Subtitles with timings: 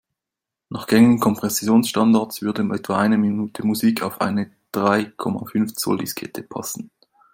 [0.69, 6.89] Nach gängigen Kompressionsstandards würde etwa eine Minute Musik auf eine drei Komma fünf Zoll-Diskette passen.